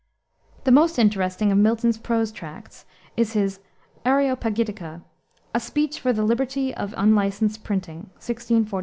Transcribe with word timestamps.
The 0.63 0.71
most 0.71 0.97
interesting 0.97 1.51
of 1.51 1.59
Milton's 1.59 1.99
prose 1.99 2.31
tracts 2.31 2.85
is 3.15 3.33
his 3.33 3.59
Areopagitica: 4.03 5.01
A 5.53 5.59
Speech 5.59 5.99
for 5.99 6.11
the 6.11 6.23
Liberty 6.25 6.73
of 6.73 6.95
Unlicensed 6.97 7.63
Printing, 7.63 8.07
1644. 8.17 8.79